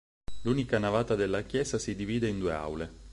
L'unica 0.41 0.79
navata 0.79 1.13
della 1.13 1.43
chiesa 1.43 1.77
si 1.77 1.93
divide 1.93 2.27
in 2.27 2.39
due 2.39 2.53
aule. 2.53 2.91